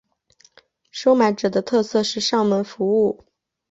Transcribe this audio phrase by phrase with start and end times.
[0.89, 3.23] 收买者的特色是上门服务。